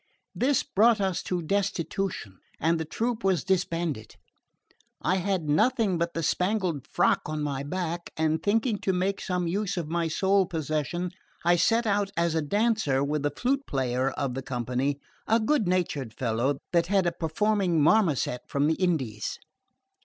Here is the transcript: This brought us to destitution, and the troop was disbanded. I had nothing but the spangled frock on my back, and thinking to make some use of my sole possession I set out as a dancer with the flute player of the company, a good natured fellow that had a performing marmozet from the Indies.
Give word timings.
This 0.33 0.63
brought 0.63 0.99
us 0.99 1.21
to 1.21 1.43
destitution, 1.43 2.39
and 2.59 2.79
the 2.79 2.85
troop 2.85 3.23
was 3.23 3.43
disbanded. 3.43 4.15
I 4.99 5.17
had 5.17 5.43
nothing 5.47 5.99
but 5.99 6.15
the 6.15 6.23
spangled 6.23 6.87
frock 6.87 7.21
on 7.27 7.43
my 7.43 7.61
back, 7.61 8.09
and 8.17 8.41
thinking 8.41 8.79
to 8.79 8.93
make 8.93 9.21
some 9.21 9.45
use 9.47 9.77
of 9.77 9.89
my 9.91 10.07
sole 10.07 10.47
possession 10.47 11.11
I 11.45 11.55
set 11.55 11.85
out 11.85 12.09
as 12.17 12.33
a 12.33 12.41
dancer 12.41 13.03
with 13.03 13.21
the 13.21 13.29
flute 13.29 13.67
player 13.67 14.09
of 14.09 14.33
the 14.33 14.41
company, 14.41 14.99
a 15.27 15.39
good 15.39 15.67
natured 15.67 16.15
fellow 16.17 16.57
that 16.73 16.87
had 16.87 17.05
a 17.05 17.11
performing 17.11 17.79
marmozet 17.79 18.39
from 18.47 18.65
the 18.65 18.73
Indies. 18.81 19.37